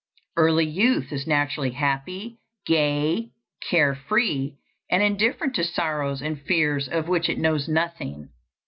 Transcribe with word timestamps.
Early 0.35 0.65
youth 0.65 1.11
is 1.11 1.27
naturally 1.27 1.69
happy, 1.73 2.39
gay, 2.65 3.29
care 3.69 3.93
free, 3.93 4.57
and 4.89 5.03
indifferent 5.03 5.53
to 5.57 5.63
sorrows 5.63 6.23
and 6.23 6.41
fears 6.41 6.87
of 6.89 7.07
which 7.07 7.29
it 7.29 7.37
knows 7.37 7.67
nothing. 7.67 8.29